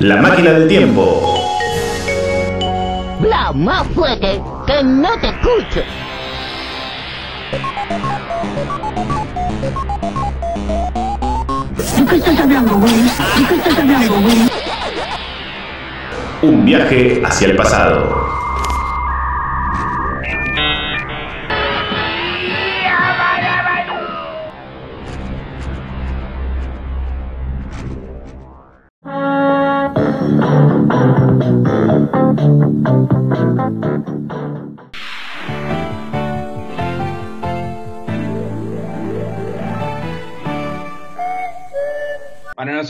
[0.00, 1.34] La máquina del tiempo.
[3.18, 5.80] Bla más fuerte que no te escucho.
[11.96, 12.94] ¿De qué estás hablando, güey?
[12.94, 14.36] ¿De qué estás hablando, güey?
[16.42, 18.27] Un viaje hacia el pasado.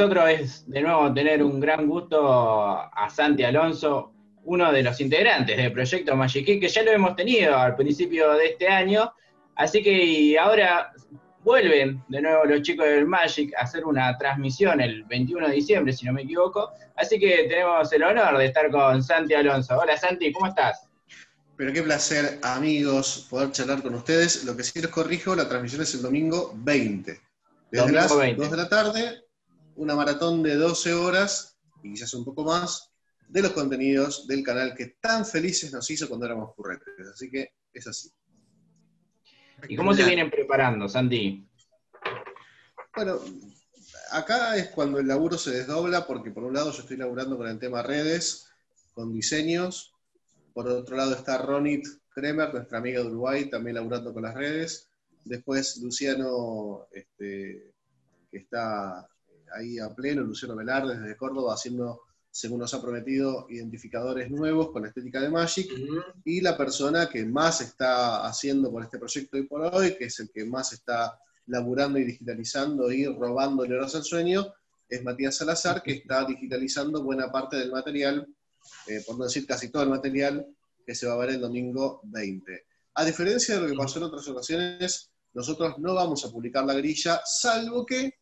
[0.09, 5.55] Nosotros es de nuevo tener un gran gusto a Santi Alonso, uno de los integrantes
[5.55, 9.13] del proyecto Magic que ya lo hemos tenido al principio de este año.
[9.55, 10.93] Así que y ahora
[11.45, 15.93] vuelven de nuevo los chicos del Magic a hacer una transmisión el 21 de diciembre,
[15.93, 16.73] si no me equivoco.
[16.97, 19.77] Así que tenemos el honor de estar con Santi Alonso.
[19.77, 20.89] Hola Santi, ¿cómo estás?
[21.57, 24.45] Pero qué placer, amigos, poder charlar con ustedes.
[24.45, 27.21] Lo que sí les corrijo, la transmisión es el domingo 20.
[27.71, 28.41] Desde Domingo las 20.
[28.41, 29.28] 2 de la tarde,
[29.79, 32.91] una maratón de 12 horas, y quizás un poco más,
[33.29, 37.09] de los contenidos del canal que tan felices nos hizo cuando éramos curretes.
[37.13, 38.11] Así que es así.
[39.69, 41.47] ¿Y cómo se vienen preparando, Santi?
[42.95, 43.21] Bueno,
[44.11, 47.47] acá es cuando el laburo se desdobla, porque por un lado yo estoy laburando con
[47.49, 48.49] el tema redes,
[48.95, 49.95] con diseños.
[50.55, 54.91] Por otro lado está Ronit Kremer, nuestra amiga de Uruguay, también laburando con las redes.
[55.25, 57.75] Después Luciano, este,
[58.31, 59.09] que está
[59.55, 64.83] ahí a pleno, Luciano Velarde desde Córdoba, haciendo, según nos ha prometido, identificadores nuevos con
[64.83, 65.71] la estética de Magic.
[66.25, 70.21] Y la persona que más está haciendo por este proyecto hoy por hoy, que es
[70.21, 74.53] el que más está laburando y digitalizando y robándole horas al sueño,
[74.89, 78.27] es Matías Salazar, que está digitalizando buena parte del material,
[78.87, 80.47] eh, por no decir casi todo el material,
[80.87, 82.67] que se va a ver el domingo 20.
[82.95, 86.75] A diferencia de lo que pasó en otras ocasiones, nosotros no vamos a publicar la
[86.75, 88.18] grilla, salvo que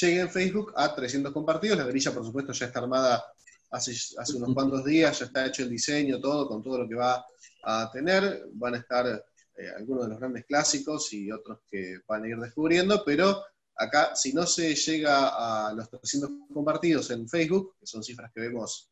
[0.00, 1.78] llegue en Facebook a 300 compartidos.
[1.78, 3.24] La grilla, por supuesto, ya está armada
[3.70, 3.92] hace,
[4.36, 7.24] unos cuantos días, ya está hecho el diseño, todo, con todo lo que va
[7.64, 8.44] a tener.
[8.52, 12.36] Van a estar eh, algunos de los grandes clásicos y otros que van a ir
[12.38, 13.42] descubriendo, pero
[13.76, 18.40] acá, si no se llega a los 300 compartidos en Facebook, que son cifras que
[18.40, 18.90] vemos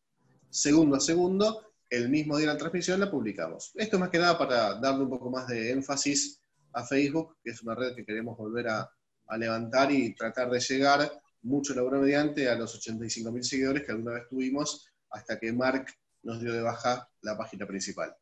[0.51, 3.73] segundo a segundo, el mismo día de la transmisión la publicamos.
[3.75, 6.41] Esto es más que nada para darle un poco más de énfasis
[6.73, 8.91] a Facebook, que es una red que queremos volver a,
[9.29, 11.11] a levantar y tratar de llegar
[11.43, 15.87] mucho laburo mediante a los 85.000 seguidores que alguna vez tuvimos hasta que Mark
[16.23, 18.15] nos dio de baja la página principal.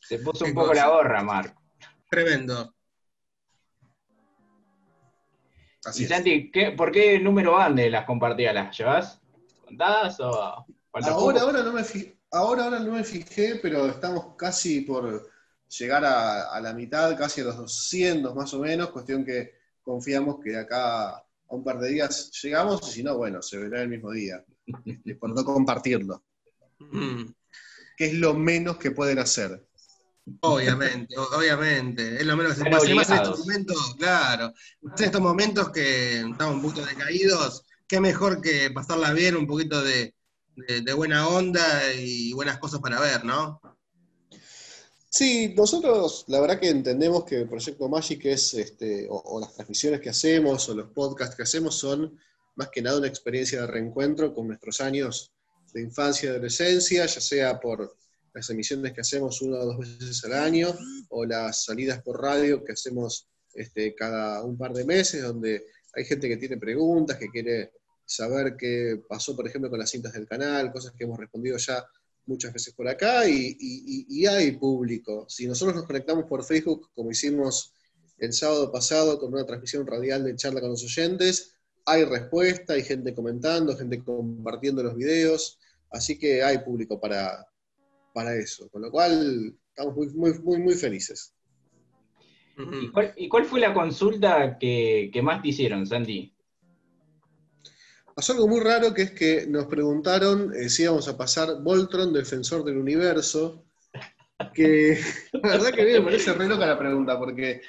[0.00, 0.82] Se puso un poco cosa.
[0.86, 1.56] la gorra, Marc.
[2.10, 2.72] Tremendo.
[5.84, 6.06] Así Y.
[6.06, 8.54] Santi, ¿qué- ¿por qué número van de las compartidas?
[8.54, 9.20] ¿Las llevas
[9.64, 11.40] contadas o Ahora, poco?
[11.40, 15.30] ahora, no me fi- ahora, ahora no me fijé, pero estamos casi por
[15.68, 20.36] llegar a, a la mitad, casi a los 200 más o menos, cuestión que confiamos
[20.42, 23.82] que de acá a un par de días llegamos, y si no, bueno, se verá
[23.82, 24.44] el mismo día,
[24.84, 26.22] este, por no compartirlo,
[26.78, 27.32] Mm,
[27.96, 29.66] que es lo menos que pueden hacer.
[30.40, 32.16] Obviamente, obviamente.
[32.20, 32.94] Es lo menos que se puede hacer.
[32.96, 34.52] Más en estos momentos, claro.
[34.82, 39.82] En estos momentos que estamos un poquito decaídos, qué mejor que pasarla bien, un poquito
[39.82, 40.14] de,
[40.56, 43.60] de- de buena onda y buenas cosas para ver, ¿no?
[45.18, 50.02] Sí, nosotros la verdad que entendemos que el Proyecto Magic es, este, o, las transmisiones
[50.02, 52.20] que hacemos, o los podcasts que hacemos son
[52.54, 55.32] más que nada una experiencia de reencuentro con nuestros años
[55.72, 57.96] de infancia y adolescencia, ya sea por
[58.34, 60.76] las emisiones que hacemos una o dos veces al año,
[61.08, 66.04] o las salidas por radio que hacemos este, cada un par de meses, donde hay
[66.04, 67.72] gente que tiene preguntas, que quiere
[68.04, 71.82] saber qué pasó, por ejemplo, con las cintas del canal, cosas que hemos respondido ya
[72.26, 75.26] muchas veces por acá y, y- y- y hay público.
[75.28, 77.72] Si nosotros nos conectamos por Facebook, como hicimos
[78.18, 82.82] el sábado pasado con una transmisión radial de charla con los oyentes, hay respuesta, hay
[82.82, 85.58] gente comentando, gente compartiendo los videos,
[85.90, 87.46] así que hay público para,
[88.12, 88.68] para eso.
[88.70, 91.32] Con lo cual, estamos muy, muy, muy, muy felices.
[92.82, 96.32] ¿Y cuál, y cuál fue la consulta que, que más te hicieron, Santi?
[98.16, 102.14] Pasó algo muy raro que es que nos preguntaron eh, si íbamos a pasar Voltron,
[102.14, 103.66] Defensor del Universo,
[104.54, 104.98] que
[105.34, 107.60] la verdad que a mí me parece re loca la pregunta, porque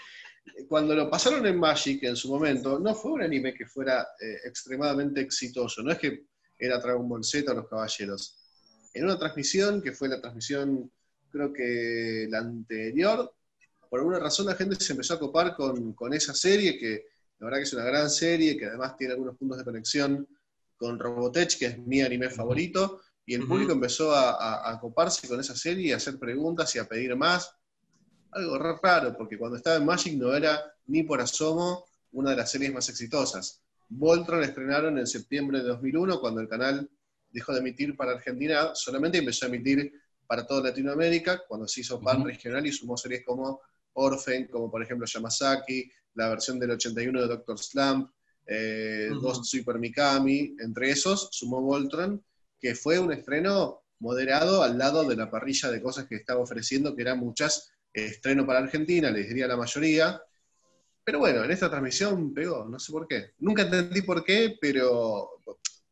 [0.70, 4.38] cuando lo pasaron en Magic en su momento, no fue un anime que fuera eh,
[4.46, 6.28] extremadamente exitoso, no es que
[6.58, 8.40] era Dragon Ball Z o Los Caballeros.
[8.94, 10.90] En una transmisión, que fue la transmisión,
[11.30, 13.34] creo que la anterior,
[13.90, 17.04] por alguna razón la gente se empezó a copar con, con esa serie, que
[17.40, 20.26] la verdad que es una gran serie, que además tiene algunos puntos de conexión
[20.78, 25.28] con Robotech, que es mi anime favorito, y el público empezó a, a- a coparse
[25.28, 27.52] con esa serie a hacer preguntas y a pedir más.
[28.32, 32.52] Algo raro, porque cuando estaba en Magic no era ni por asomo una de las
[32.52, 33.62] series más exitosas.
[33.90, 36.90] Voltron estrenaron en septiembre de 2001, cuando el canal
[37.30, 39.92] dejó de emitir para Argentina, solamente empezó a emitir
[40.28, 43.62] para toda Latinoamérica, cuando se hizo pan regional y sumó series como
[43.94, 48.12] Orphan, como por ejemplo Yamazaki, la versión del 81 de Doctor Slump,
[48.48, 49.22] eh, Ujú.
[49.22, 52.24] Ghost Super Mikami, entre esos sumó Voltron,
[52.60, 56.96] que fue un estreno moderado al lado de la parrilla de cosas que estaba ofreciendo,
[56.96, 60.22] que eran muchas, estreno para Argentina, les diría la mayoría,
[61.04, 63.32] pero bueno, en esta transmisión pegó, no sé por qué.
[63.40, 65.42] Nunca entendí por qué, pero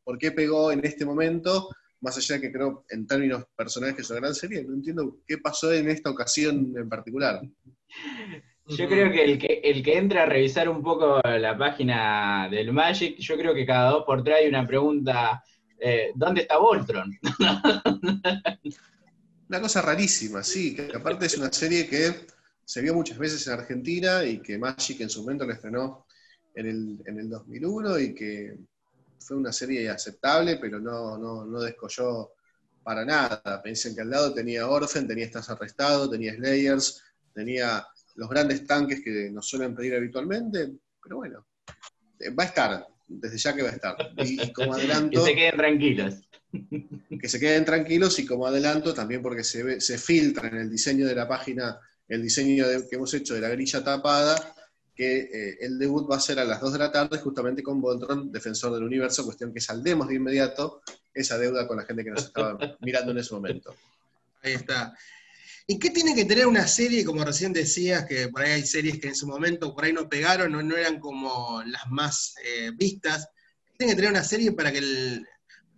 [0.03, 1.69] por qué pegó en este momento,
[2.01, 5.19] más allá de que creo en términos personales que es una gran serie, no entiendo
[5.25, 7.41] qué pasó en esta ocasión en particular.
[8.67, 12.73] Yo creo que el, que el que entra a revisar un poco la página del
[12.73, 15.43] Magic, yo creo que cada dos por tres hay una pregunta,
[15.79, 17.11] eh, ¿dónde está Voltron?
[19.47, 22.25] Una cosa rarísima, sí, que aparte es una serie que
[22.65, 26.07] se vio muchas veces en Argentina y que Magic en su momento la estrenó
[26.55, 28.57] en el, en el 2001 y que
[29.19, 32.31] fue una serie aceptable, pero no, no, no descolló
[32.83, 33.61] para nada.
[33.63, 37.03] Piensen que al lado tenía Orphan, tenía Estás Arrestado, tenía Slayers,
[37.33, 37.85] tenía
[38.15, 40.71] los grandes tanques que nos suelen pedir habitualmente,
[41.01, 41.45] pero bueno,
[42.19, 43.95] eh, va a estar, desde ya que va a estar.
[44.17, 46.15] Y, y como Que adelanto se queden tranquilos.
[47.21, 50.69] que se queden tranquilos y como adelanto también porque se, ve- se filtra en el
[50.69, 51.77] diseño de la página,
[52.07, 54.53] el diseño de- que hemos hecho de la grilla tapada,
[54.95, 57.81] que eh, el debut va a ser a las 2 de la tarde justamente con
[57.81, 60.81] Voltron, Defensor del Universo, cuestión que saldemos de inmediato
[61.13, 63.75] esa deuda con la gente que nos estaba mirando en ese momento.
[64.41, 64.95] Ahí está.
[65.67, 68.99] ¿Y qué tiene que tener una serie, como recién decías, que por ahí hay series
[68.99, 73.29] que en su momento por ahí no pegaron, no, eran como las más eh, vistas?
[73.65, 75.23] ¿Qué tiene que tener una serie para que,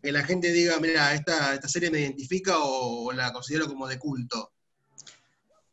[0.01, 4.51] la gente diga, mira, esta, esta serie me identifica o, la considero como de culto?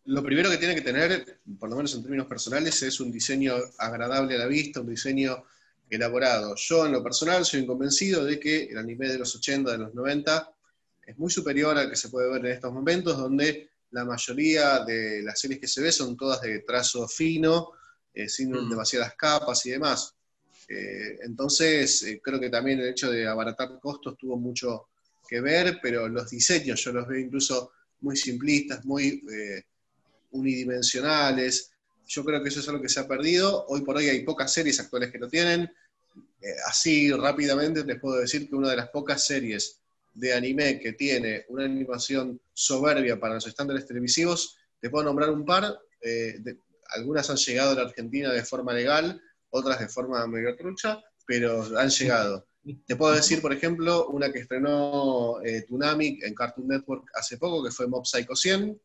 [0.05, 3.57] Lo primero que tiene que tener, por lo menos en términos personales, es un diseño
[3.79, 5.43] agradable a la vista, un diseño
[5.91, 6.55] elaborado.
[6.57, 9.95] Yo, en lo personal, soy convencido de que el anime de los 80, de los
[9.95, 10.53] 90,
[11.05, 15.23] es muy superior al que se puede ver en estos momentos, donde la mayoría de
[15.23, 17.71] las series que se ve son todas de trazo fino,
[18.13, 18.69] eh, sin Mm.
[18.69, 20.15] demasiadas capas y demás.
[20.69, 24.89] Eh, entonces, eh, creo que también el hecho de abaratar costos tuvo mucho
[25.29, 27.71] que ver, pero los diseños yo los veo incluso
[28.01, 29.23] muy simplistas, muy
[30.33, 31.71] unidimensionales.
[32.07, 33.65] Yo creo que eso es algo que se ha perdido.
[33.69, 35.73] Hoy por hoy hay pocas series actuales que lo tienen.
[36.67, 39.81] Así rápidamente les puedo decir que una de las pocas series
[40.15, 45.45] de anime que tiene una animación soberbia para los estándares televisivos, te puedo nombrar un
[45.45, 45.77] par.
[46.01, 46.35] eh,
[46.95, 49.21] algunas han llegado a la Argentina de forma legal,
[49.51, 52.47] otras de forma medio trucha, pero han llegado.
[52.87, 57.71] Te puedo decir, por ejemplo, una que estrenó eh, en Cartoon Network hace poco, que
[57.71, 58.81] fue Mob Psycho 100,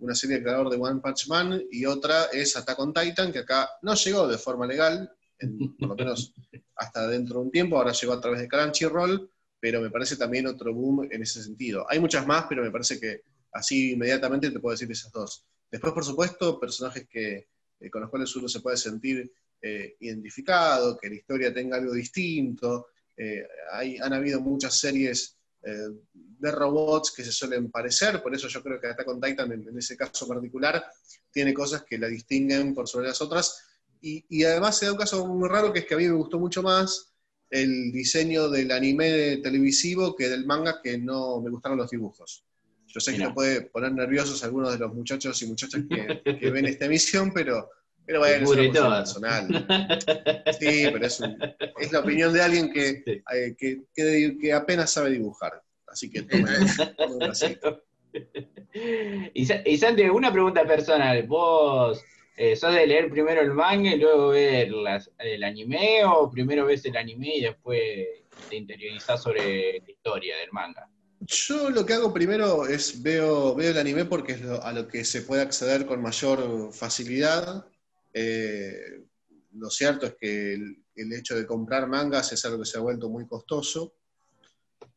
[0.00, 3.40] una serie de creador de One Punch Man, y otra es Attack on Titan, que
[3.40, 6.32] acá no llegó de forma legal, en- por lo menos
[6.76, 10.46] hasta dentro de un tiempo, ahora llegó a través de Crunchyroll, pero me parece también
[10.46, 11.86] otro boom en ese sentido.
[11.88, 15.44] Hay muchas más, pero me parece que así inmediatamente te puedo decir esas dos.
[15.70, 17.48] Después, por supuesto, personajes que,
[17.78, 19.30] eh, con los cuales uno se puede sentir
[19.62, 22.88] eh, identificado, que la historia tenga algo distinto.
[23.16, 28.48] Eh, hay, han habido muchas series eh, de robots que se suelen parecer, por eso
[28.48, 30.82] yo creo que Attack on Titan en, en ese caso particular
[31.30, 33.62] tiene cosas que la distinguen por sobre las otras.
[34.00, 36.14] Y, y además se da un caso muy raro que es que a mí me
[36.14, 37.09] gustó mucho más
[37.50, 42.44] el diseño del anime televisivo que del manga, que no me gustaron los dibujos.
[42.86, 46.38] Yo sé que no puede poner nerviosos a algunos de los muchachos y muchachas que,
[46.38, 47.70] que ven esta emisión, pero,
[48.04, 49.66] pero bueno, es una cuestión personal.
[50.58, 51.38] Sí, pero es, un-
[51.78, 53.22] es la opinión de alguien que, Sí.
[53.32, 55.62] eh, que, que- que apenas sabe dibujar.
[55.86, 57.56] Así que tomen- así.
[59.34, 61.24] Y, y Santi, una pregunta personal.
[61.26, 62.02] ¿Vos
[62.42, 66.64] eh, sos de leer primero el manga y luego ver las- el anime o primero
[66.64, 67.80] ves el anime y después
[68.48, 70.88] te interiorizás sobre la historia del manga?
[71.20, 74.88] Yo lo que hago primero es veo, veo el anime porque es lo- a lo
[74.88, 77.66] que se puede acceder con mayor facilidad.
[78.14, 78.72] Eh,
[79.52, 82.80] lo cierto es que el, el hecho de comprar mangas es algo que se ha
[82.80, 83.92] vuelto muy costoso.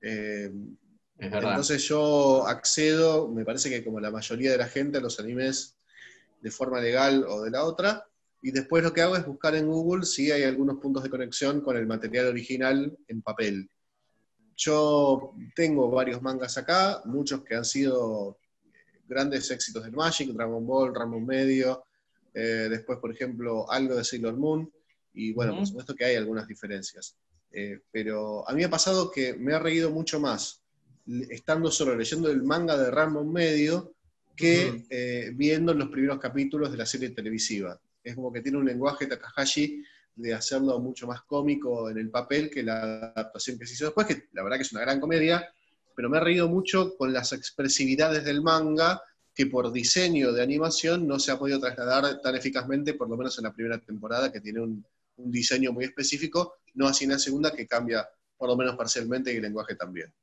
[0.02, 0.50] Eh.
[1.20, 5.78] Entonces yo accedo, me parece que como la mayoría de la gente, a los animes
[6.44, 8.06] de forma legal o de la otra,
[8.42, 11.62] y después lo que hago es buscar en Google si hay algunos puntos de conexión
[11.62, 13.70] con el material original en papel.
[14.58, 18.38] Yo tengo varios mangas acá, muchos que han sido
[19.08, 21.86] grandes éxitos del Magic, Dragon Ball, Ramón Medio,
[22.34, 24.70] eh, después, por ejemplo, algo de Sailor Moon,
[25.14, 25.60] y bueno, Ujú.
[25.62, 27.16] por supuesto que hay algunas diferencias.
[27.52, 30.62] Eh, pero a mí me ha pasado que me ha reído mucho más
[31.30, 33.94] estando solo leyendo el manga de Ramón Medio
[34.36, 37.80] que eh, viendo los primeros capítulos de la serie televisiva.
[38.04, 39.84] Es como que tiene un lenguaje Takahashi
[40.16, 42.82] de hacerlo mucho más cómico en el papel que la
[43.16, 45.48] adaptación que se hizo después, que la verdad que es una gran comedia,
[45.96, 49.02] pero me ha reído mucho con las expresividades del manga
[49.34, 53.38] que por diseño de animación no se ha podido trasladar tan eficazmente, por lo menos
[53.38, 54.86] en la primera temporada, que tiene un,
[55.18, 59.34] un diseño muy específico, no así en la segunda, que cambia por lo menos parcialmente
[59.34, 60.14] y el lenguaje también.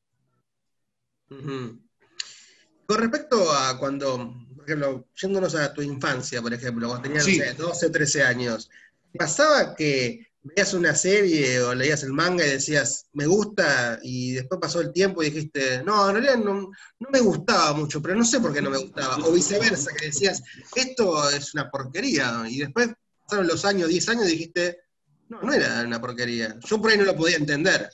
[2.90, 7.38] Con respecto a cuando, por ejemplo, yéndonos a tu infancia, por ejemplo, cuando tenías Sí.
[7.38, 8.68] no sé, 12, 13 años,
[9.16, 14.60] ¿pasaba que veías una serie o leías el manga y decías, me gusta, y después
[14.60, 18.24] pasó el tiempo y dijiste, no, en realidad no, no me gustaba mucho, pero no
[18.24, 19.18] sé por qué no me gustaba?
[19.24, 20.42] O viceversa, que decías,
[20.74, 22.88] esto es una porquería, y después
[23.22, 24.80] pasaron los años, 10 años, y dijiste,
[25.28, 26.58] no, no era una porquería.
[26.66, 27.88] Yo por ahí no lo podía entender.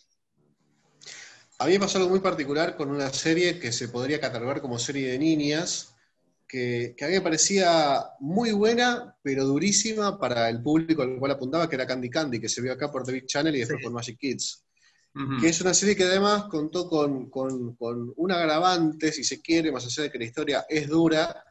[1.58, 4.78] A mí me pasó algo muy particular con una serie que se podría catalogar como
[4.78, 5.94] serie de niñas,
[6.46, 11.32] que, que a mí me parecía muy buena, pero durísima para el público al cual
[11.32, 13.78] apuntaba, que era Candy Candy, que se vio acá por The Big Channel y después
[13.78, 13.82] Sí.
[13.84, 14.62] por Magic Kids.
[15.40, 19.72] Que es una serie que además contó con, con- con un agravante, si se quiere,
[19.72, 21.42] más allá de que la historia es dura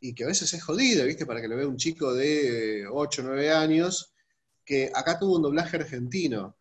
[0.00, 1.26] y que a veces es jodida, ¿viste?
[1.26, 4.14] Para que lo vea un chico de 8 o 9 años,
[4.64, 6.56] que acá tuvo un doblaje argentino.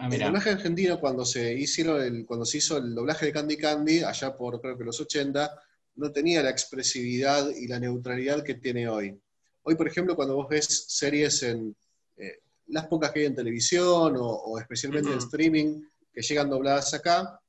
[0.00, 3.56] Ah, El doblaje argentino, cuando se, hicieron el, cuando se hizo el doblaje de Candy
[3.56, 5.60] Candy, allá por creo que los 80,
[5.96, 9.20] no tenía la expresividad y la neutralidad que tiene hoy.
[9.64, 11.74] Hoy, por ejemplo, cuando vos ves series en
[12.16, 12.38] eh,
[12.68, 15.82] las pocas que hay en televisión o, o especialmente en streaming
[16.14, 17.40] que llegan dobladas acá,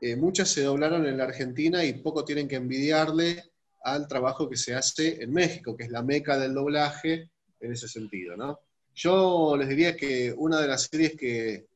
[0.00, 3.44] eh, muchas se doblaron en la Argentina y poco tienen que envidiarle
[3.84, 7.30] al trabajo que se hace en México, que es la meca del doblaje
[7.60, 8.58] en ese sentido, ¿no?
[8.92, 11.68] Yo les diría que una de las series que,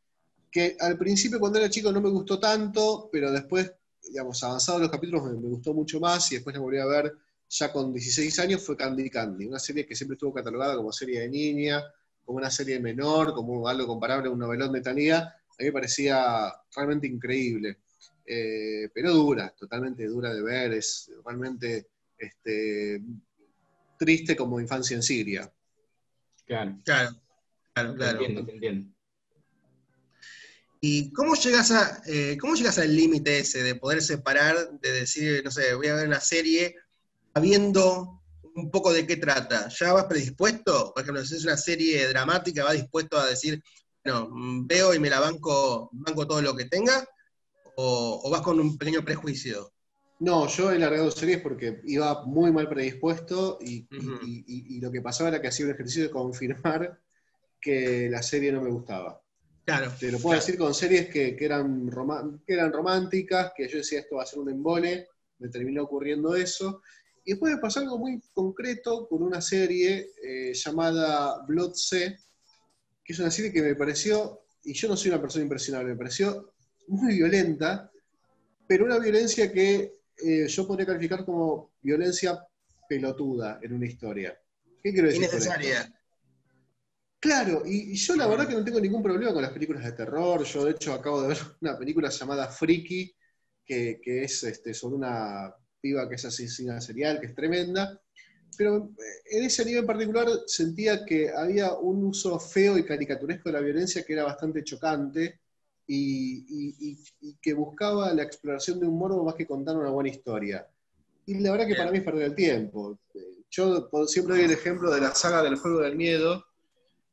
[0.51, 3.73] que al principio cuando era chico no me gustó tanto, pero después,
[4.09, 7.13] digamos, avanzados los capítulos me, me gustó mucho más y después la volví a ver
[7.49, 11.21] ya con 16 años fue Candy Candy, una serie que siempre estuvo catalogada como serie
[11.21, 11.83] de niña,
[12.25, 15.73] como una serie menor, como algo comparable a un novelón de Talía, a mí me
[15.73, 17.79] parecía realmente increíble.
[18.27, 21.87] Eh, pero dura, totalmente dura de ver, es realmente
[22.19, 23.01] este,
[23.97, 25.53] triste como infancia en Siria.
[26.45, 27.17] Claro, Claro,
[27.73, 28.19] claro, te claro.
[28.19, 28.96] entiendo, te entiendo.
[30.89, 35.43] ¿Y cómo llegas a eh, cómo llegas al límite ese de poder separar, de decir,
[35.45, 36.77] no sé, voy a ver una serie
[37.35, 38.23] sabiendo
[38.55, 39.69] un poco de qué trata?
[39.69, 40.93] ¿Ya vas predispuesto?
[40.95, 43.61] Por ejemplo, si es una serie dramática, ¿vas dispuesto a decir,
[44.05, 47.05] bueno, mm, veo y me la banco, banco todo lo que tenga?
[47.75, 49.73] ¿O, o vas con un pequeño prejuicio?
[50.21, 54.19] No, yo he largado series porque iba muy mal predispuesto y, y- Ujú.
[54.25, 57.01] y- y- y lo que pasaba era que hacía un ejercicio de confirmar
[57.61, 59.21] que la serie no me gustaba.
[59.67, 59.93] Claro.
[59.99, 60.47] Te lo puedo claro.
[60.47, 61.91] decir con series que, que eran
[62.47, 65.09] que eran románticas, que yo decía esto va a ser un embole,
[65.39, 66.83] me terminó ocurriendo eso.
[67.25, 72.17] Y después me pasó algo muy concreto con una serie eh, llamada Blood C,
[73.05, 75.99] que es una serie que me pareció, y yo no soy una persona impresionable, me
[75.99, 76.55] pareció
[76.87, 77.91] muy violenta,
[78.69, 79.95] pero una violencia que
[80.25, 82.41] eh, yo podría calificar como violencia
[82.89, 84.39] pelotuda en una historia.
[84.81, 85.25] ¿Qué quiero decir?
[85.25, 85.93] Innecesaria.
[87.21, 89.93] Claro, y, y yo la verdad que no tengo ningún problema con las películas de
[89.93, 90.45] terror.
[90.45, 93.15] Yo, de hecho, acabo de ver una película llamada Freaky,
[93.65, 98.01] que, que es este, sobre una piba que es asesina serial, que es tremenda.
[98.59, 103.49] Pero eh, en ese nivel en particular sentía que había un uso feo y caricaturesco
[103.51, 105.41] de la violencia que era bastante chocante
[105.87, 106.45] y,
[107.21, 110.67] y- que buscaba la exploración de un morbo más que contar una buena historia.
[111.27, 112.99] Y la verdad que para mí es perder el tiempo.
[113.51, 116.46] Yo siempre doy el ejemplo de la saga del juego del miedo,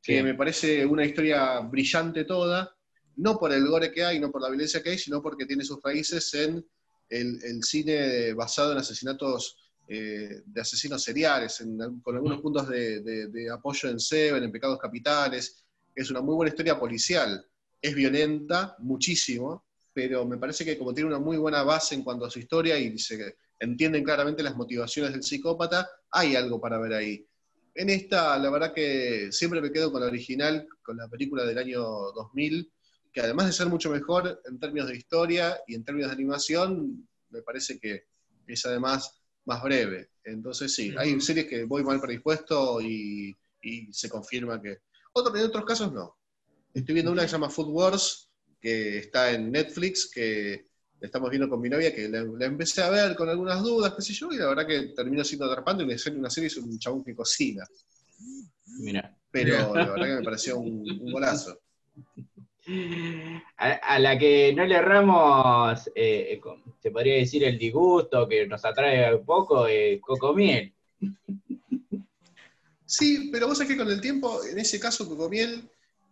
[0.03, 0.23] que Sí.
[0.23, 2.75] me parece una historia brillante toda,
[3.15, 5.63] no por el gore que hay, no por la violencia que hay, sino porque tiene
[5.63, 6.65] sus raíces en
[7.09, 9.57] el, el cine basado en asesinatos
[9.87, 14.51] eh, de asesinos seriales, en- con algunos puntos de, de- de apoyo en Seven, en
[14.51, 15.63] Pecados Capitales.
[15.95, 17.45] Es una muy buena historia policial.
[17.81, 22.25] Es violenta, muchísimo, pero me parece que como tiene una muy buena base en cuanto
[22.25, 26.93] a su historia y se entienden claramente las motivaciones del psicópata, hay algo para ver
[26.93, 27.25] ahí.
[27.75, 31.57] En esta, la verdad que siempre me quedo con la original, con la película del
[31.57, 32.71] año 2000,
[33.11, 37.07] que además de ser mucho mejor en términos de historia y en términos de animación,
[37.29, 38.05] me parece que
[38.47, 40.11] es además más breve.
[40.23, 44.79] Entonces sí, hay series que voy mal predispuesto y, y se confirma que...
[45.13, 46.15] Otro, en otros casos no.
[46.73, 50.67] Estoy viendo una que se llama Food Wars, que está en Netflix, que
[51.05, 54.01] estamos viendo con mi novia, que la, la empecé a ver con algunas dudas, qué
[54.01, 56.79] sé yo, y la verdad que terminó siendo atrapante, una serie, una serie es un
[56.79, 57.65] chabón que cocina.
[58.79, 59.15] Mira.
[59.31, 61.59] Pero la verdad que me pareció un, un golazo.
[63.57, 68.47] A, a la que no le erramos, eh, con- se podría decir el disgusto que
[68.47, 70.73] nos atrae un poco, eh, Cocomiel.
[72.85, 75.67] Sí, pero vos sabés que con el tiempo, en ese caso, Cocomiel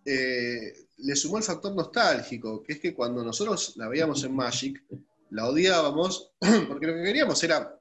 [0.06, 4.84] eh, le sumó el factor nostálgico, que es que cuando nosotros la veíamos en Magic,
[5.32, 6.32] la odiábamos,
[6.68, 7.78] porque lo que queríamos era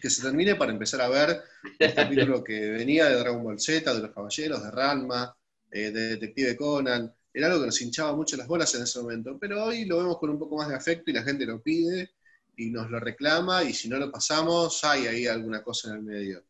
[0.00, 1.42] que se termine para empezar a ver
[1.78, 5.36] el capítulo que venía de Dragon Ball Z, de los Caballeros, de Ranma,
[5.70, 7.12] eh, de Detective Conan.
[7.32, 10.18] Era algo que nos hinchaba mucho las bolas en ese momento, pero hoy lo vemos
[10.18, 12.12] con un poco más de afecto y la gente lo pide
[12.56, 16.02] y nos lo reclama y si no lo pasamos hay ahí alguna cosa en el
[16.02, 16.44] medio.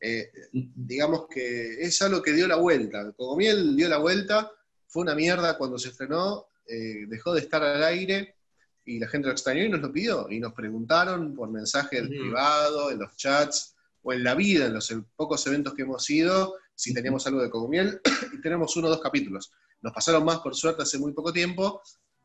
[0.00, 3.12] Eh, digamos que es algo que dio la vuelta.
[3.12, 4.50] Cogomiel dio la vuelta,
[4.86, 8.36] fue una mierda cuando se estrenó, eh, dejó de estar al aire
[8.84, 10.30] y la gente lo extrañó y nos lo pidió.
[10.30, 14.94] Y nos preguntaron por mensaje privado, en los chats o en la vida, en los
[15.16, 18.00] pocos eventos que hemos ido, si teníamos algo de Cogomiel
[18.32, 19.50] y tenemos uno o dos capítulos.
[19.80, 21.82] Nos pasaron más por suerte hace muy poco tiempo,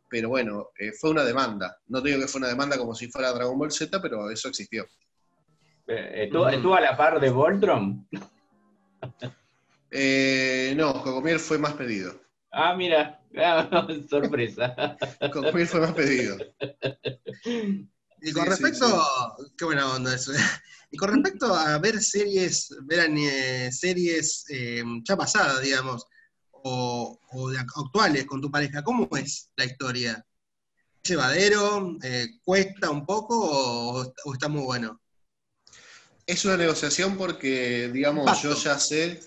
[0.09, 1.77] pero bueno, eh, fue una demanda.
[1.87, 4.85] No digo que fue una demanda como si fuera Dragon Ball Z, pero eso existió.
[5.87, 6.55] ¿Estuvo, Ujú.
[6.55, 8.07] estuvo a la par de Voltron?
[9.95, 12.19] Eh, no, Cogomiel fue más pedido.
[12.51, 14.97] Ah, mira, ah, sorpresa.
[15.31, 16.35] Cogomiel fue más pedido.
[18.21, 19.03] Y con Sí, respecto,
[19.55, 20.31] qué buena onda eso.
[20.89, 23.09] Y con respecto a ver series, ver
[23.71, 26.05] series eh, ya pasadas, digamos,
[26.51, 30.25] o, o de actuales con tu pareja, ¿cómo es la historia?
[31.03, 31.97] ¿Es llevadero?
[32.03, 35.01] Eh, ¿Cuesta un poco o, o está muy bueno?
[36.25, 38.49] Es una negociación porque, digamos, Paso.
[38.49, 39.19] yo ya sé,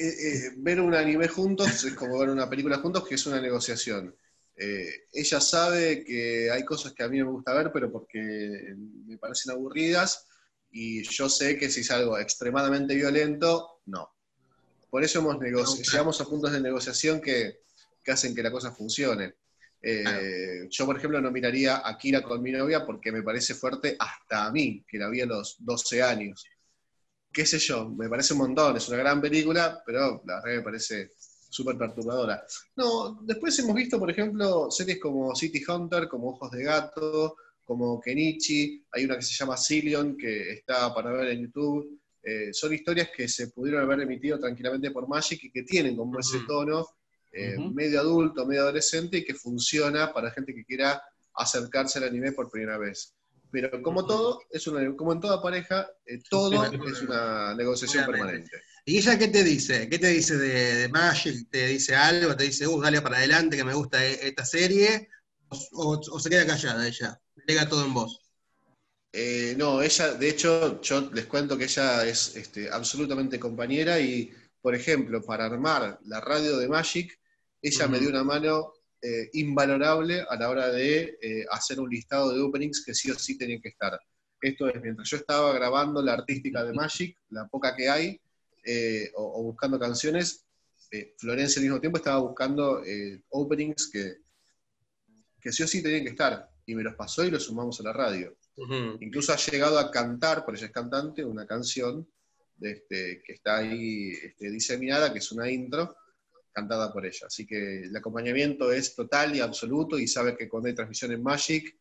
[0.00, 3.40] eh, eh, ver un anime juntos es como ver una película juntos, que es una
[3.40, 4.14] negociación.
[4.56, 8.74] Eh, ella sabe que hay cosas que a mí me gusta ver, pero porque
[9.06, 10.26] me parecen aburridas,
[10.70, 14.14] y yo sé que si es algo extremadamente violento, no.
[14.90, 17.60] Por eso hemos llegamos a puntos de negociación que,
[18.02, 19.34] que hacen que la cosa funcione.
[19.80, 20.68] Eh, Claro.
[20.70, 24.46] Yo, por ejemplo, no miraría a Kira con mi novia porque me parece fuerte hasta
[24.46, 26.44] a mí, que la vi a los 12 años.
[27.32, 30.62] Qué sé yo, me parece un montón, es una gran película, pero la verdad me
[30.62, 31.12] parece
[31.50, 32.44] súper perturbadora.
[32.76, 38.00] No, después hemos visto, por ejemplo, series como City Hunter, como Ojos de Gato, como
[38.00, 42.00] Kenichi, hay una que se llama Cillion, que está para ver en YouTube.
[42.22, 46.18] Eh, son historias que se pudieron haber emitido tranquilamente por Magic y que tienen como
[46.18, 46.86] ese tono
[47.32, 51.02] eh, medio adulto, medio adolescente y que funciona para gente que quiera
[51.34, 53.14] acercarse al anime por primera vez.
[53.50, 58.50] Pero como todo, es una, como en toda pareja, eh, todo es una negociación Obviamente.
[58.50, 58.62] permanente.
[58.84, 59.88] ¿Y ella qué te dice?
[59.88, 61.48] ¿Qué te dice de, de Magic?
[61.50, 62.36] ¿Te dice algo?
[62.36, 65.08] ¿Te dice, uh, dale para adelante que me gusta e- esta serie?
[65.48, 67.18] ¿O, o- o se queda callada ella?
[67.36, 68.20] Delega todo en vos.
[69.12, 74.32] Eh, no, ella, de hecho, yo les cuento que ella es este, absolutamente compañera y,
[74.60, 77.18] por ejemplo, para armar la radio de Magic,
[77.62, 77.92] ella Ujú.
[77.92, 82.40] me dio una mano eh, invalorable a la hora de eh, hacer un listado de
[82.40, 83.98] openings que sí o sí tenían que estar.
[84.40, 88.20] Esto es, mientras yo estaba grabando la artística de Magic, la poca que hay,
[88.64, 90.44] eh, o, o buscando canciones,
[90.90, 94.18] eh, Florencia al mismo tiempo estaba buscando eh, openings que,
[95.40, 97.84] que sí o sí tenían que estar, y me los pasó y los sumamos a
[97.84, 98.36] la radio.
[99.00, 102.08] Incluso ha llegado a cantar, por ella es cantante, una canción
[102.60, 105.96] este, que está ahí este, diseminada, que es una intro,
[106.52, 107.26] cantada por ella.
[107.26, 111.22] Así que el acompañamiento es total y absoluto y sabe que cuando hay transmisión en
[111.22, 111.76] Magic,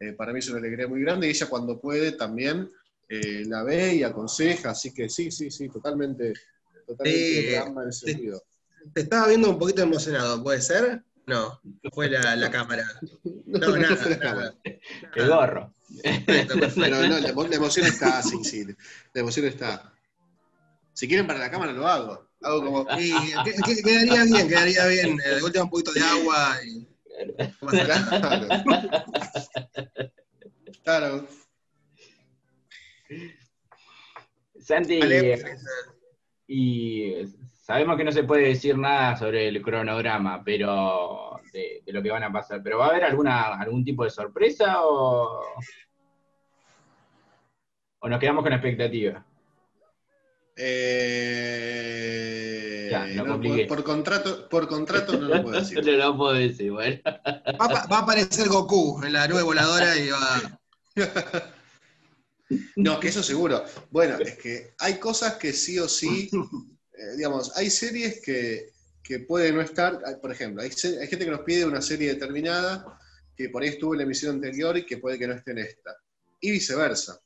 [0.00, 2.70] eh, para mí es una alegría muy grande y ella cuando puede también
[3.08, 6.32] eh, la ve y aconseja, así que sí, sí, sí, totalmente,
[6.86, 8.12] totalmente ama en ese sí.
[8.12, 8.42] sentido.
[8.94, 11.02] Te estaba viendo un poquito emocionado, ¿puede ser?
[11.26, 11.60] No,
[11.92, 12.84] fue la, la cámara.
[13.46, 14.18] No, No, no fue la nada.
[14.18, 14.54] cámara.
[15.14, 15.74] El gorro.
[16.02, 16.80] Perfecto, perfecto.
[16.80, 19.92] Pero no, la emoción está, sí, sí, la emoción está.
[20.98, 22.26] Si quieren para la cámara lo hago.
[22.42, 23.12] Hago como, Y
[23.44, 25.20] que- que- quedaría bien, quedaría bien.
[25.24, 26.88] Eh, De última un poquito de agua y.
[27.60, 28.48] Claro.
[30.82, 31.26] Claro.
[34.58, 35.44] Santi, Vale, eh,
[36.48, 37.14] y
[37.62, 42.10] sabemos que no se puede decir nada sobre el cronograma, pero de, de lo que
[42.10, 42.60] van a pasar.
[42.60, 45.42] ¿Pero va a haber alguna algún tipo de sorpresa o,
[48.00, 49.24] o nos quedamos con expectativa?
[51.58, 55.84] Eh, Ya, no, por, por contrato, por contrato no lo puedo decir.
[55.84, 56.98] No lo puedo decir, bueno.
[57.04, 60.60] Va, a pa- va a aparecer Goku en la nube voladora y va.
[62.76, 63.62] No, que eso seguro.
[63.90, 68.70] Bueno, es que hay cosas que sí o sí, eh, digamos, hay series que,
[69.02, 72.98] que pueden no estar, por ejemplo, hay gente que nos pide una serie determinada
[73.36, 75.58] que por ahí estuvo en la emisión anterior y que puede que no esté en
[75.58, 75.94] esta.
[76.40, 77.20] Y viceversa.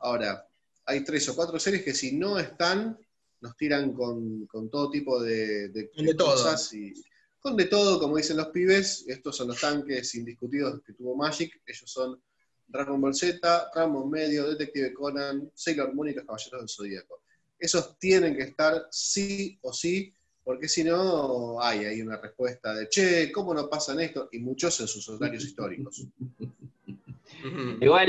[0.00, 0.46] Ahora,
[0.88, 2.98] hay tres o cuatro series que si no están,
[3.40, 6.32] nos tiran con, con todo tipo de, de- Con de de todo.
[6.32, 6.92] cosas y
[7.38, 11.60] Con de todo, como dicen los pibes, estos son los tanques indiscutidos que tuvo Magic.
[11.66, 12.20] Ellos son
[12.66, 17.22] Dragon Ball Z, Ramon Medio, Detective Conan, Sailor Moon y los Caballeros del Zodíaco.
[17.58, 20.12] Esos tienen que estar sí o sí,
[20.44, 24.28] porque si no hay ahí una respuesta de, che, ¿cómo no pasan esto?
[24.32, 26.06] Y muchos en sus horarios históricos.
[27.80, 28.08] Igual,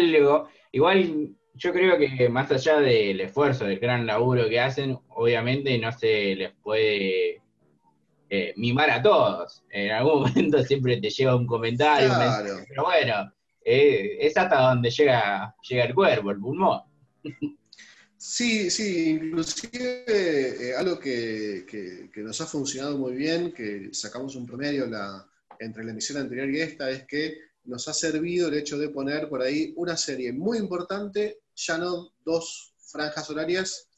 [0.72, 5.92] igual yo creo que más allá del esfuerzo, del gran laburo que hacen, obviamente no
[5.92, 7.42] se les puede
[8.30, 9.64] eh, mimar a todos.
[9.70, 12.66] En algún momento siempre te llega un comentario, un mensaje, Claro.
[12.70, 13.34] pero bueno,
[13.66, 16.82] eh, es hasta donde llega, llega el cuerpo, el pulmón.
[18.18, 24.36] Sí, sí, inclusive eh, algo que, que- que nos ha funcionado muy bien, que sacamos
[24.36, 25.26] un promedio la-
[25.60, 29.30] entre la emisión anterior y esta, es que nos ha servido el hecho de poner
[29.30, 33.90] por ahí una serie muy importante, ya no dos franjas horarias,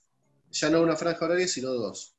[0.49, 2.15] ya no una franja horaria, sino dos.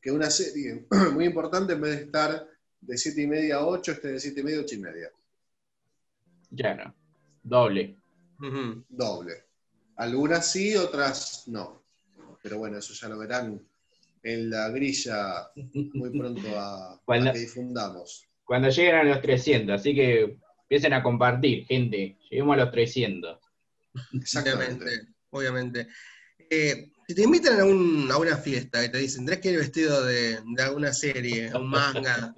[0.00, 2.48] Que una serie muy importante, en vez de estar
[2.80, 5.10] de 7 y media a 8, esté de 7 y media a 8 y media.
[6.50, 6.94] Ya no,
[7.42, 7.96] doble.
[8.88, 9.44] Doble.
[9.96, 11.82] Algunas sí, otras no.
[12.42, 13.60] Pero bueno, eso ya lo verán
[14.22, 15.50] en la grilla
[15.94, 18.28] muy pronto a, a que difundamos.
[18.44, 22.16] Cuando lleguen a los 300, así que empiecen a compartir, gente.
[22.30, 23.45] Lleguemos a los 300.
[24.12, 25.08] Exactamente.
[25.30, 25.88] Obviamente.
[26.50, 29.58] Eh, si te invitan a, un- a una fiesta y te dicen, tenés que ir
[29.58, 32.34] vestido de, de alguna serie, un manga,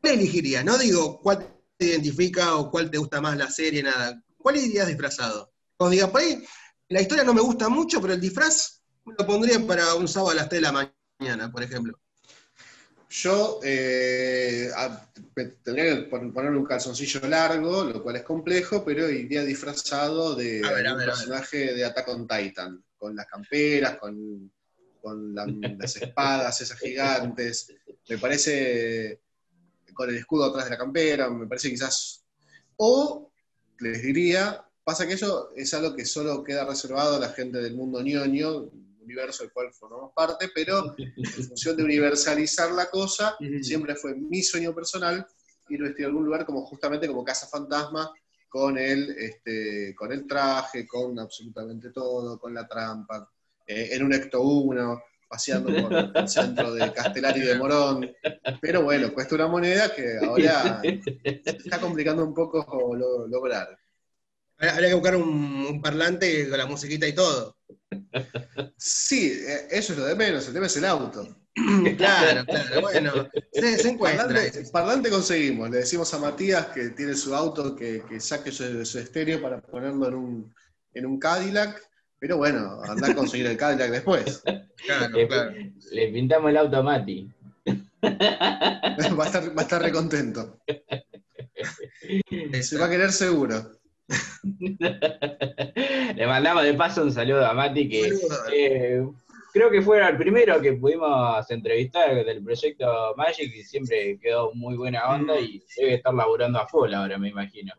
[0.00, 0.64] ¿cuál elegirías?
[0.64, 4.22] No digo cuál te identifica o cuál te gusta más la serie, nada.
[4.36, 5.52] ¿Cuál irías disfrazado?
[5.76, 6.42] Cuando digas, por ahí,
[6.88, 10.32] la historia no me gusta mucho, pero el disfraz me lo pondría para un sábado
[10.32, 11.98] a las 3 de la mañana, por ejemplo.
[13.12, 14.70] Yo eh,
[15.64, 20.60] tendría que pon- ponerme un calzoncillo largo, lo cual es complejo, pero iría disfrazado de
[20.62, 21.06] ver, un ver.
[21.08, 24.52] personaje de Attack on Titan, con las camperas, con,
[25.02, 25.46] con la-
[25.76, 27.74] las espadas esas gigantes.
[28.08, 29.20] Me parece
[29.92, 32.24] con el escudo atrás de la campera, me parece quizás.
[32.76, 33.32] O
[33.80, 37.74] les diría, pasa que eso es algo que solo queda reservado a la gente del
[37.74, 38.70] mundo ñoño,
[39.02, 44.42] universo del cual formamos parte, pero en función de universalizar la cosa, siempre fue mi
[44.42, 45.26] sueño personal
[45.68, 48.10] ir vestido a algún lugar como justamente como casa fantasma,
[48.48, 53.30] con el, este, con el traje, con absolutamente todo, con la trampa,
[53.66, 58.10] eh, en un Ecto 1, paseando por el centro de Castellari de Morón.
[58.60, 60.80] Pero bueno, cuesta una moneda que ahora
[61.44, 63.78] se está complicando un poco lo- lograr.
[64.58, 67.56] Habría habría que buscar un, un parlante con la musiquita y todo.
[68.76, 71.36] Sí, eh, eso es lo de menos, el tema es el auto.
[71.96, 73.12] Claro, claro, bueno,
[73.52, 74.26] se, se encuentra.
[74.26, 78.84] Parlante, parlante conseguimos, le decimos a Matías que tiene su auto, que, que saque su,
[78.86, 80.54] su estéreo para ponerlo en un,
[80.94, 81.82] en un Cadillac,
[82.18, 84.42] pero bueno, andar a conseguir el Cadillac después.
[84.86, 85.52] Claro, Le, claro.
[85.90, 87.30] le pintamos el auto a Mati.
[88.02, 90.58] Va a estar, va a estar recontento.
[92.62, 93.72] Se va a querer seguro.
[96.16, 98.12] Le mandamos de paso un saludo a Mati que
[98.52, 99.06] eh,
[99.52, 104.76] creo que fue el primero que pudimos entrevistar del proyecto Magic y siempre quedó muy
[104.76, 107.72] buena onda y debe estar laburando a full ahora, me imagino.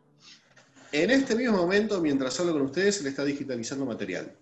[0.92, 4.36] En este mismo momento, mientras hablo con ustedes, se le está digitalizando material.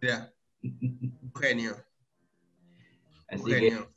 [0.00, 1.76] Mirá, un genio,
[3.30, 3.90] un Así que, genio.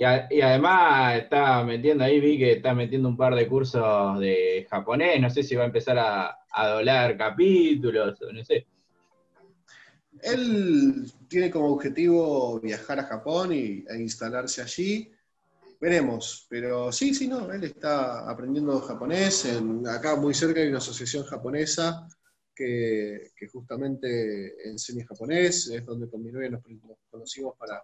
[0.00, 5.20] Y, además está metiendo ahí, vi que está metiendo un par de cursos de japonés,
[5.20, 8.66] no sé si va a empezar a, a doblar capítulos, no sé.
[10.22, 15.10] Él tiene como objetivo viajar a Japón y, e instalarse allí.
[15.80, 19.46] Veremos, pero sí, sí, no, él está aprendiendo japonés.
[19.88, 22.06] Acá muy cerca hay una asociación japonesa
[22.54, 26.62] que, justamente enseña japonés, es donde con mi novia nos
[27.10, 27.82] conocimos para...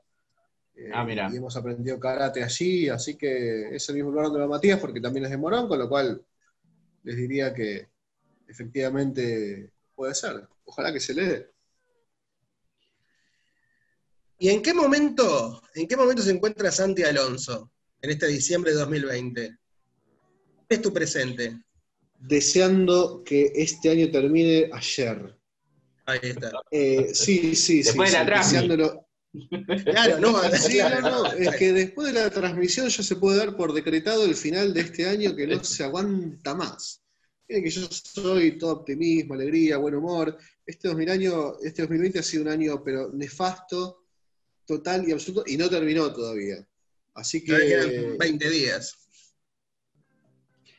[0.77, 1.29] eh, Ah, mira.
[1.33, 5.01] Y hemos aprendido karate allí, así que es el mismo lugar donde va Matías, porque
[5.01, 6.25] también es de Morón, con lo cual
[7.03, 7.89] les diría que
[8.47, 10.47] efectivamente puede ser.
[10.65, 11.51] Ojalá que se le dé.
[14.39, 18.79] ¿Y en qué momento, en qué momento se encuentra Santi Alonso en este diciembre de
[18.79, 19.59] 2020?
[20.67, 21.67] ¿Cuál es tu presente?
[22.19, 25.37] deseando que este año termine ayer.
[26.07, 26.53] Ahí está.
[26.71, 27.83] Eh, sí, sí, sí.
[27.83, 28.53] Después de sí, la transmi.
[28.53, 29.06] deseándolo.
[29.85, 34.25] Claro, no, no, es que después de la transmisión ya se puede dar por decretado
[34.25, 37.03] el final de este año que no se aguanta más.
[37.49, 40.37] Miren que yo soy todo optimismo, alegría, buen humor.
[40.65, 44.05] Este 2000 año, este 2020 ha sido un año pero nefasto,
[44.65, 46.67] total y absoluto, y no terminó todavía.
[47.15, 48.95] Así que quedan 20 días.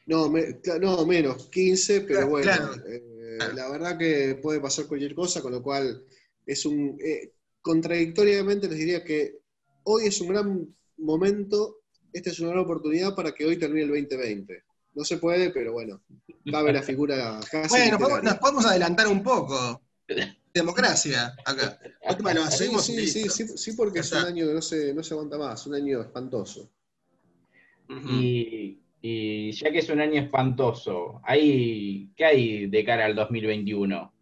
[0.08, 2.74] No, me- no, menos, 15, pero Claro, bueno, claro.
[2.88, 3.04] eh,
[3.38, 3.54] Claro.
[3.54, 6.04] la verdad que puede pasar cualquier cosa, con lo cual
[6.46, 6.98] es un...
[7.04, 7.34] eh,
[7.68, 9.40] contradictoriamente les diría que
[9.84, 11.76] hoy es un gran momento
[12.14, 14.64] esta es una nueva oportunidad para que hoy termine el 2020.
[14.96, 16.02] No se puede, pero bueno,
[16.50, 17.70] cabe la figura casi.
[17.70, 19.82] Bueno, podemos- nos podemos adelantar un poco.
[20.54, 21.78] Democracia, acá.
[21.84, 25.14] Sí, hacemos sí, sí, sí, sí, porque es un año que no se, no se
[25.14, 26.72] aguanta más, un año espantoso.
[28.10, 34.14] Y, y ya que es un año espantoso, ¿hay, ¿qué hay de cara al 2021?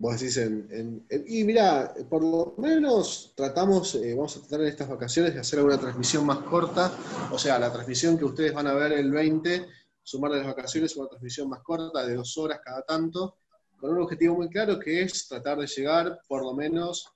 [0.00, 4.88] Vos decís en, y mira, por lo menos tratamos, eh, vamos a tratar en estas
[4.88, 6.90] vacaciones de hacer alguna transmisión más corta,
[7.30, 9.66] o sea, la transmisión que ustedes van a ver el 20,
[10.02, 13.36] sumarle las vacaciones, una transmisión más corta de dos horas cada tanto,
[13.78, 17.06] con un objetivo muy claro que es tratar de llegar por lo menos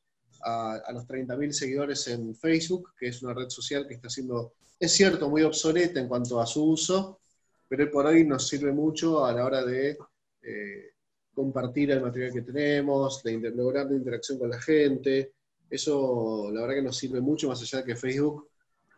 [0.42, 4.52] a, a los 30.000 seguidores en Facebook, que es una red social que está siendo,
[4.78, 7.18] es cierto, muy obsoleta en cuanto a su uso,
[7.66, 9.96] pero por hoy nos sirve mucho a la hora de...
[10.42, 10.93] eh,
[11.34, 15.32] compartir el material que tenemos, de inter- lograr la interacción con la gente.
[15.68, 18.48] Eso, la verdad que nos sirve mucho, más allá de que Facebook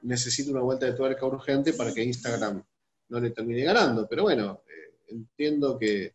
[0.03, 2.63] necesita una vuelta de tuerca urgente para que Instagram
[3.09, 4.07] no le termine ganando.
[4.09, 6.15] Pero bueno, eh, entiendo que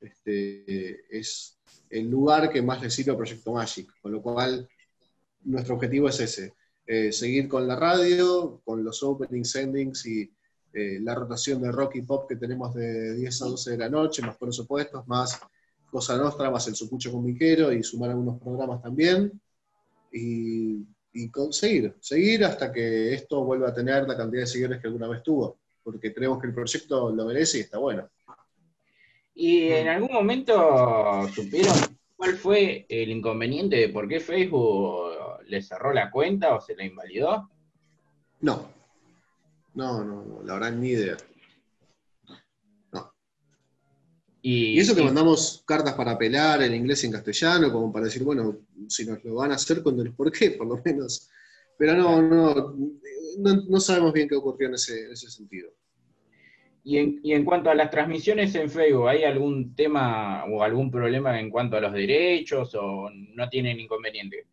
[0.00, 1.58] este, es
[1.90, 4.68] el lugar que más le sirve a Proyecto Magic, con lo cual
[5.44, 6.54] nuestro objetivo es ese,
[6.86, 10.30] eh, seguir con la radio, con los openings, endings y
[10.72, 13.88] eh, la rotación de rock y pop que tenemos de 10 a 12 de la
[13.88, 15.38] noche, más por supuestos, más
[15.92, 19.30] Cosa Nostra, más el Supucho con Miquero y sumar algunos programas también.
[20.10, 24.86] Y, y conseguir, seguir hasta que esto vuelva a tener la cantidad de seguidores que
[24.86, 28.08] alguna vez tuvo, porque creemos que el proyecto lo merece y está bueno.
[29.34, 31.74] ¿Y en algún momento supieron
[32.16, 35.10] cuál fue el inconveniente de por qué Facebook
[35.46, 37.50] le cerró la cuenta o se la invalidó?
[38.40, 38.70] No,
[39.74, 41.16] no, no, no, la verdad ni idea.
[44.42, 47.92] Y, Y eso que y- mandamos cartas para apelar en inglés y en castellano, como
[47.92, 51.28] para decir, bueno, si nos lo van a hacer, cuéntenos por qué, por lo menos.
[51.78, 52.74] Pero no, no,
[53.38, 55.70] no, no sabemos bien qué ocurrió en ese, en ese sentido.
[56.84, 60.90] y en, y en cuanto a las transmisiones en Facebook, ¿hay algún tema o algún
[60.90, 64.46] problema en cuanto a los derechos o no tienen inconveniente?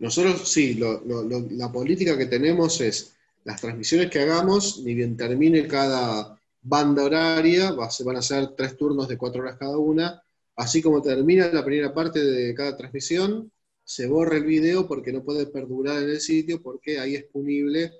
[0.00, 4.94] Nosotros sí, lo- lo- lo- la política que tenemos es las transmisiones que hagamos, ni
[4.94, 9.76] bien termine cada banda horaria, se van a hacer tres turnos de cuatro horas cada
[9.76, 10.22] una,
[10.56, 13.50] así como termina la primera parte de cada transmisión,
[13.84, 17.92] se borra el video porque no puede perdurar en el sitio porque ahí es punible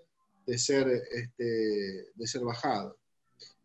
[0.46, 2.96] de ser, este, de ser bajado.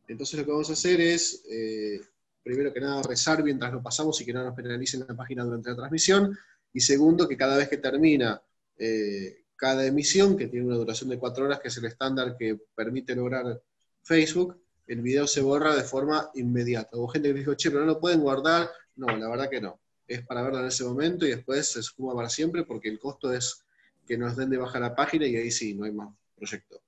[0.07, 2.01] Entonces lo que vamos a hacer es, eh,
[2.43, 5.69] primero que nada, rezar mientras lo pasamos y que no nos penalicen la página durante
[5.69, 6.37] la transmisión,
[6.73, 8.41] y segundo, que cada vez que termina
[8.77, 12.59] eh, cada emisión, que tiene una duración de cuatro horas, que es el estándar que
[12.75, 13.61] permite lograr
[14.03, 14.55] Facebook,
[14.87, 16.97] el video se borra de forma inmediata.
[16.97, 18.69] Hubo gente que dijo, che, pero no lo pueden guardar.
[18.95, 19.79] No, la verdad que no.
[20.07, 23.33] Es para verlo en ese momento y después se suma para siempre porque el costo
[23.33, 23.65] es
[24.07, 26.79] que nos den de baja la página y ahí sí, no hay más proyecto.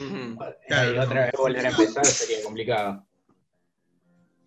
[0.00, 0.16] Ujú.
[0.16, 3.06] y Claro, otra vez volver a empezar sería complicado.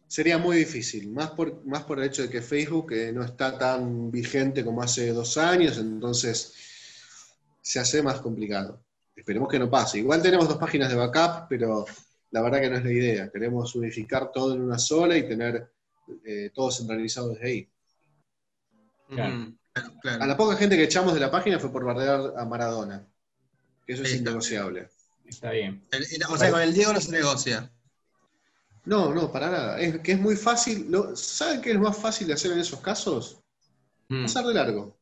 [0.08, 3.58] Sería muy difícil, más por, más por el hecho de que Facebook eh, no está
[3.58, 6.54] tan vigente como hace dos años, entonces
[7.62, 8.84] se hace más complicado.
[9.16, 10.00] Esperemos que no pase.
[10.00, 11.86] Igual tenemos dos páginas de backup, pero
[12.34, 13.32] la verdad que no es la idea.
[13.32, 15.72] Queremos unificar todo en una sola y tener
[16.26, 17.70] eh, todo centralizado desde ahí.
[19.08, 19.54] Claro.
[19.72, 20.24] Claro, claro.
[20.24, 23.08] A la poca gente que echamos de la página fue por bardear a Maradona,
[23.86, 24.90] que eso es innegociable.
[25.26, 25.84] Está bien.
[25.92, 27.72] El- el- o sea, con el Diego no se negocia.
[28.86, 29.80] No, no, para nada.
[29.80, 30.88] Es que es muy fácil.
[30.92, 33.40] Lo, ¿Saben qué es más fácil de hacer en esos casos?
[34.10, 34.24] Mm.
[34.24, 34.98] pasar de largo.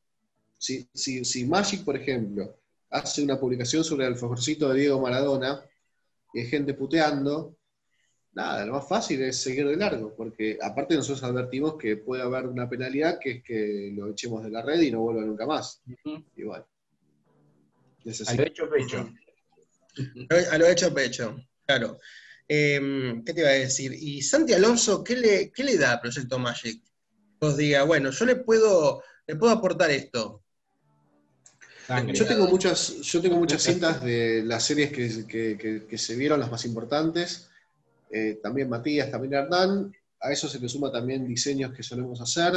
[0.58, 2.56] Si, si, si Magic, por ejemplo,
[2.92, 5.60] hace una publicación sobre el favorcito de Diego Maradona
[6.34, 7.58] y hay gente puteando,
[8.34, 12.48] nada, lo más fácil es seguir de largo, porque aparte nosotros advertimos que puede haber
[12.48, 15.82] una penalidad que es que lo echemos de la red y no vuelva nunca más.
[15.88, 16.24] Ujú.
[16.38, 16.66] Igual.
[18.06, 19.14] Es A lo hecho pecho.
[20.52, 22.00] A lo hecho pecho, claro.
[22.48, 23.94] Eh, ¿Qué te iba a decir?
[23.94, 26.82] Y Santi Alonso, ¿qué le, qué le da a Proyecto Magic?
[27.40, 30.44] Vos diga, bueno, yo le puedo, le puedo aportar esto.
[31.98, 32.14] Sangre.
[32.14, 36.16] Yo tengo muchas, yo tengo muchas cintas de las series que, que- que- que se
[36.16, 37.50] vieron, las más importantes.
[38.10, 39.94] Eh, también Matías, también Hernán.
[40.20, 42.54] A eso se le suma también diseños que solemos hacer,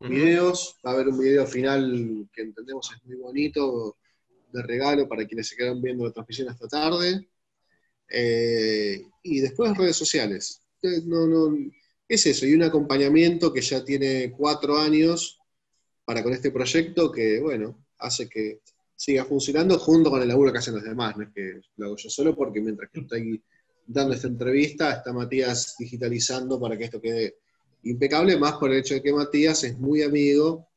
[0.00, 0.76] videos.
[0.84, 3.96] Va a haber un video final que entendemos es muy bonito,
[4.52, 7.28] de regalo para quienes se quedan viendo la transmisión esta tarde.
[8.08, 10.60] Eh, y después redes sociales.
[10.82, 11.56] Eh, No, no,
[12.08, 15.38] es eso, y un acompañamiento que ya tiene cuatro años
[16.04, 18.60] para con este proyecto que, bueno, hace que
[18.96, 21.16] siga funcionando junto con el laburo que hacen los demás.
[21.16, 23.42] No es que lo hago yo solo porque mientras que estoy
[23.86, 27.36] dando esta entrevista, está Matías digitalizando para que esto quede
[27.82, 30.68] impecable, más por el hecho de que Matías es muy amigo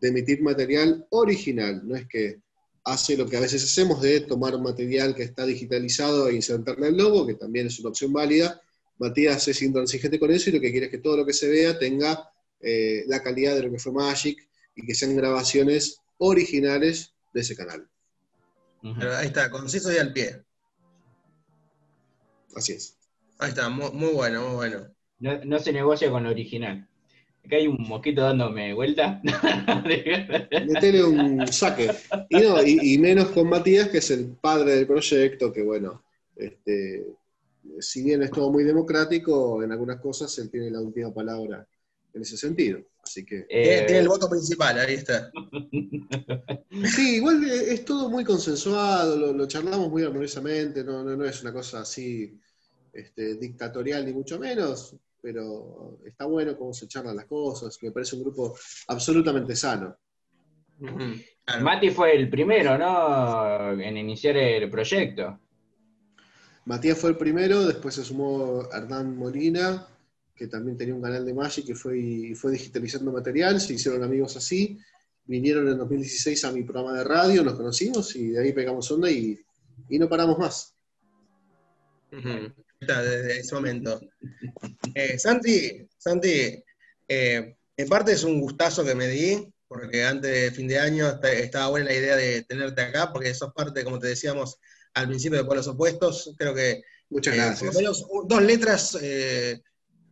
[0.00, 1.82] de emitir material original.
[1.84, 2.40] No es que
[2.84, 6.96] hace lo que a veces hacemos de tomar material que está digitalizado e insertarle el
[6.96, 8.60] logo, que también es una opción válida.
[8.98, 11.48] Matías es intransigente con eso y lo que quiere es que todo lo que se
[11.48, 17.14] vea tenga eh, la calidad de lo que fue Magic y que sean grabaciones originales
[17.32, 17.88] de ese canal.
[18.82, 20.42] Pero ahí está, conciso y al pie.
[22.54, 22.96] Así es.
[23.38, 24.86] Ahí está, muy, muy bueno, muy bueno.
[25.18, 26.88] No, no se negocia con lo original.
[27.44, 29.20] Acá hay un mosquito dándome vuelta.
[30.66, 31.90] Metele un saque.
[32.28, 36.02] Y, no, y, y menos con Matías, que es el padre del proyecto, que bueno,
[36.36, 37.06] este,
[37.80, 41.66] si bien es todo muy democrático, en algunas cosas él tiene la última palabra
[42.16, 42.80] en ese sentido.
[43.02, 43.42] Así que.
[43.42, 45.30] Tiene, Eh, tiene el voto principal, ahí está.
[46.94, 51.40] Sí, igual es todo muy consensuado, lo, lo charlamos muy armoniosamente, no, no, no es
[51.40, 52.38] una cosa así
[52.92, 58.16] este, dictatorial ni mucho menos, pero está bueno cómo se charlan las cosas, me parece
[58.16, 58.54] un grupo
[58.88, 59.96] absolutamente sano.
[60.78, 61.64] Claro.
[61.64, 63.72] Mati fue el primero, ¿no?
[63.80, 65.40] En iniciar el proyecto.
[66.66, 69.86] Matías fue el primero, después se sumó Hernán Molina,
[70.36, 74.36] que también tenía un canal de Magic que fue, fue digitalizando material, se hicieron amigos
[74.36, 74.78] así,
[75.24, 79.10] vinieron en 2016 a mi programa de radio, nos conocimos y de ahí pegamos onda
[79.10, 79.40] y,
[79.88, 80.74] y no paramos más.
[82.80, 84.00] Desde ese momento.
[84.94, 86.62] Eh, Santi, Santi,
[87.08, 91.20] eh, en parte es un gustazo que me di, porque antes de fin de año
[91.22, 94.58] estaba buena la idea de tenerte acá, porque sos parte, como te decíamos
[94.94, 96.34] al principio, de Polos Opuestos.
[96.38, 97.74] Creo que Muchas eh, por gracias.
[97.74, 98.98] lo menos dos letras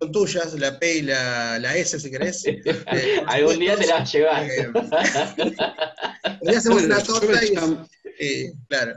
[0.05, 2.45] son tuyas, la P y la, la S, si querés.
[2.47, 4.51] Eh, Algún día te la vas a llevar.
[4.51, 7.89] Eh, un día hacemos Bueno, una torta y, llamo-
[8.19, 8.95] y- claro.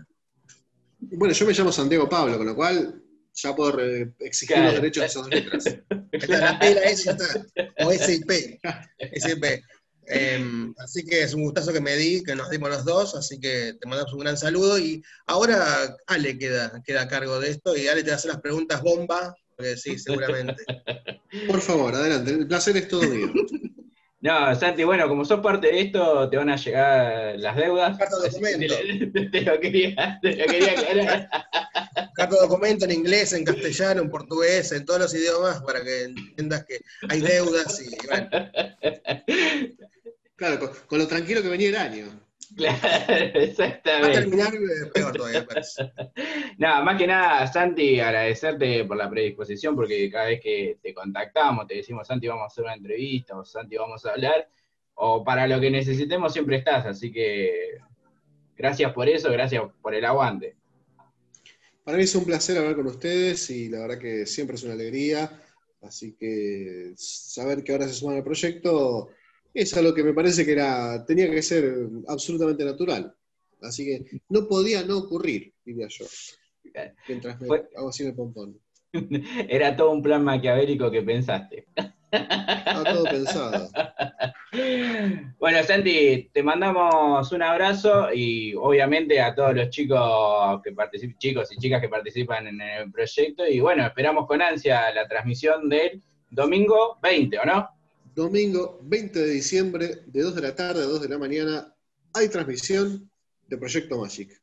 [0.99, 3.01] Bueno, yo me llamo Santiago Pablo, con lo cual
[3.35, 3.77] ya puedo
[4.19, 4.71] exigir Claro.
[4.71, 5.65] los derechos de esas dos letras.
[6.11, 7.45] Está la P y la S ya está.
[7.85, 8.59] O S y P.
[8.99, 9.61] S y P.
[10.09, 13.39] Em, así que es un gustazo que me di, que nos dimos los dos, así
[13.39, 14.79] que te mandamos un gran saludo.
[14.79, 18.31] Y ahora Ale queda, queda a cargo de esto y Ale te va a hacer
[18.31, 20.63] las preguntas bomba, porque sí, seguramente.
[21.47, 23.31] Por favor, adelante, el placer es todo mío.
[24.19, 27.95] No, Santi, bueno, como sos parte de esto, te van a llegar las deudas.
[27.99, 28.73] Carta documento.
[29.13, 31.29] Te, te lo quería, te lo quería aclarar.
[32.15, 36.05] Carta de documento en inglés, en castellano, en portugués, en todos los idiomas, para que
[36.05, 38.27] entiendas que hay deudas y bueno.
[40.35, 42.26] Claro, con, con lo tranquilo que venía el año.
[42.55, 44.19] Claro, Va a exactamente.
[44.19, 45.91] terminar eh, peor todavía, parece.
[46.57, 51.67] Nada, más que nada, Santi, agradecerte por la predisposición, porque cada vez que te contactamos,
[51.67, 54.49] te decimos, Santi, vamos a hacer una entrevista, o Santi, vamos a hablar,
[54.95, 57.77] o para lo que necesitemos siempre estás, así que
[58.55, 60.55] gracias por eso, gracias por el aguante.
[61.83, 64.73] Para mí es un placer hablar con ustedes y la verdad que siempre es una
[64.73, 65.31] alegría.
[65.81, 69.09] Así que saber que ahora se suman al proyecto
[69.61, 71.73] es algo que me parece que era, tenía que ser
[72.07, 73.13] absolutamente natural.
[73.61, 76.05] Así que no podía no ocurrir, diría yo.
[77.07, 78.59] Mientras me Fue- hago así el pompón.
[79.49, 81.65] Era todo un plan maquiavélico que pensaste.
[82.11, 83.69] Estaba todo pensado.
[85.39, 91.51] Bueno, Santi, te mandamos un abrazo y obviamente a todos los chicos que participan, chicos
[91.51, 93.45] y chicas que participan en el proyecto.
[93.45, 97.69] Y bueno, esperamos con ansia la transmisión del domingo 20, ¿o no?
[98.17, 101.71] Domingo 20 de diciembre, de 2 de la tarde a 2 de la mañana,
[102.15, 103.07] hay transmisión
[103.47, 104.41] de Proyecto Magic.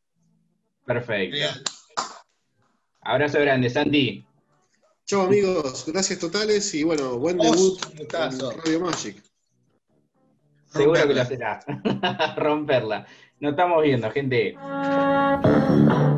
[0.86, 1.36] Perfecto.
[3.00, 4.24] Abrazo grande, Santi.
[5.04, 8.08] Chao amigos, gracias totales y bueno, buen debut en
[8.62, 9.20] Radio Magic.
[10.66, 11.22] Seguro que Romperla.
[11.24, 12.34] lo será.
[12.36, 13.06] Romperla.
[13.40, 14.54] Nos estamos viendo, gente.